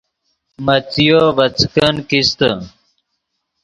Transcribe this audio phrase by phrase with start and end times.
[0.65, 2.49] مڅیو ڤے څیکن کیستے